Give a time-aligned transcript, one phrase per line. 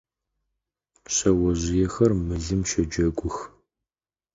[1.13, 3.35] Шъэожъыехэр мылым щэджэгух.